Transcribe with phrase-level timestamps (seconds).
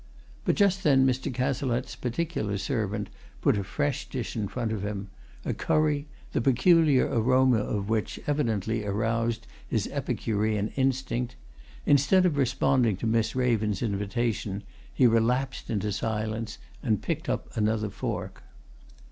[0.45, 1.31] But just then Mr.
[1.31, 5.09] Cazalette's particular servant put a fresh dish in front of him
[5.45, 11.35] a curry, the peculiar aroma of which evidently aroused his epicurean instinct.
[11.85, 17.91] Instead of responding to Miss Raven's invitation he relapsed into silence, and picked up another
[17.91, 18.41] fork.